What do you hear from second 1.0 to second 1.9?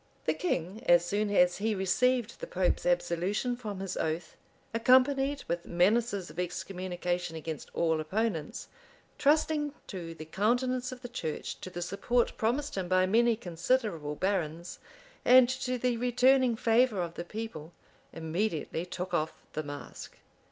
soon as he